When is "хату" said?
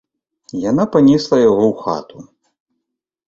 1.83-2.17